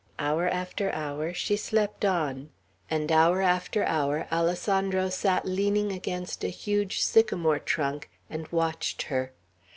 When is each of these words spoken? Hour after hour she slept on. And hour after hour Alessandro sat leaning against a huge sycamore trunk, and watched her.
Hour 0.17 0.49
after 0.49 0.91
hour 0.93 1.31
she 1.31 1.55
slept 1.55 2.05
on. 2.05 2.49
And 2.89 3.11
hour 3.11 3.43
after 3.43 3.83
hour 3.83 4.25
Alessandro 4.31 5.09
sat 5.09 5.45
leaning 5.45 5.91
against 5.91 6.43
a 6.43 6.47
huge 6.49 7.01
sycamore 7.03 7.59
trunk, 7.59 8.09
and 8.27 8.47
watched 8.51 9.03
her. 9.03 9.31